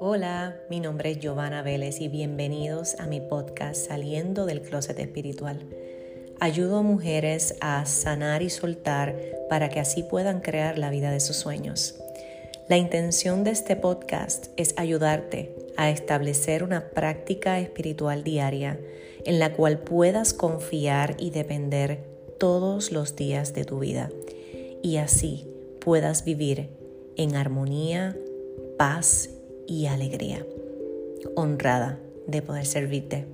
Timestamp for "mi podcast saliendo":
3.08-4.46